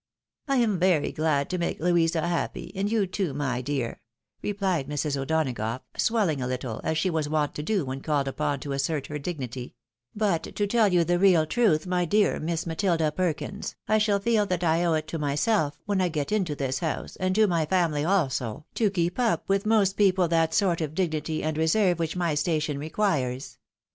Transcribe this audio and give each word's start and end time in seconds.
"I 0.47 0.55
am 0.55 0.79
very 0.79 1.11
glad 1.11 1.47
to 1.51 1.59
make 1.59 1.79
Louisa 1.79 2.27
happy, 2.27 2.71
and 2.75 2.91
you 2.91 3.05
too, 3.05 3.35
my 3.35 3.61
dear," 3.61 4.01
replied 4.41 4.87
Mrs. 4.89 5.15
O'Donagough, 5.15 5.81
swelling 5.95 6.41
a 6.41 6.47
Uttle, 6.47 6.81
as 6.83 6.97
she 6.97 7.11
was 7.11 7.29
wont 7.29 7.53
to 7.53 7.61
do 7.61 7.85
when 7.85 8.01
called 8.01 8.27
upon 8.27 8.61
to 8.61 8.71
assert 8.71 9.05
her 9.05 9.19
dignity;" 9.19 9.75
but, 10.15 10.41
to 10.55 10.65
tell 10.65 10.91
you 10.91 11.03
the 11.03 11.19
real 11.19 11.45
truth, 11.45 11.85
my 11.85 12.03
dear 12.05 12.39
Miss 12.39 12.65
Matilda 12.65 13.11
Perkins, 13.11 13.75
I 13.87 13.99
shall 13.99 14.19
feel 14.19 14.47
that 14.47 14.63
I 14.63 14.83
owe 14.83 14.95
it 14.95 15.07
to 15.09 15.19
myself, 15.19 15.77
when 15.85 16.01
I 16.01 16.09
get 16.09 16.31
into 16.31 16.55
this 16.55 16.79
house, 16.79 17.15
and 17.17 17.35
to 17.35 17.45
my 17.45 17.67
family 17.67 18.03
also, 18.03 18.65
to 18.73 18.89
keep 18.89 19.19
up 19.19 19.47
with 19.47 19.67
most 19.67 19.97
people 19.97 20.27
that 20.29 20.55
sort 20.55 20.81
of 20.81 20.95
dignity 20.95 21.43
and 21.43 21.55
reserve 21.59 21.99
which 21.99 22.15
my 22.15 22.33
station 22.33 22.79
requires. 22.79 23.59